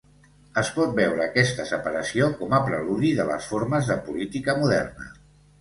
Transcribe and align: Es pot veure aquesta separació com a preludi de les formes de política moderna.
Es 0.61 0.71
pot 0.77 0.95
veure 0.99 1.21
aquesta 1.25 1.67
separació 1.73 2.29
com 2.39 2.57
a 2.59 2.63
preludi 2.71 3.13
de 3.21 3.29
les 3.33 3.51
formes 3.53 3.93
de 3.93 4.01
política 4.09 4.61
moderna. 4.65 5.11